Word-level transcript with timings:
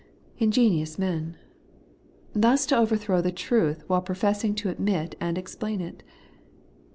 Ingenious 0.39 0.97
men! 0.97 1.37
Thus 2.33 2.65
to 2.65 2.75
overthrow 2.75 3.21
the 3.21 3.31
truth, 3.31 3.83
while 3.87 4.01
professing 4.01 4.55
to 4.55 4.69
admit 4.69 5.13
and 5.21 5.37
explain 5.37 5.79
it 5.79 6.01